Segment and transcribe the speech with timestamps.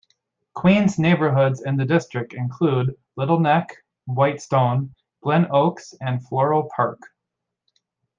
[0.55, 3.69] Queens neighborhoods in the district include Little Neck,
[4.07, 6.99] Whitestone, Glen Oaks, and Floral Park.